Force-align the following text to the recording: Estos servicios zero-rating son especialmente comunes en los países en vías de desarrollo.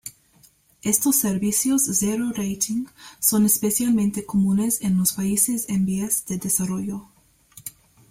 Estos 0.81 1.17
servicios 1.17 1.83
zero-rating 1.83 2.87
son 3.19 3.45
especialmente 3.45 4.25
comunes 4.25 4.81
en 4.81 4.97
los 4.97 5.13
países 5.13 5.69
en 5.69 5.85
vías 5.85 6.25
de 6.25 6.39
desarrollo. 6.39 7.07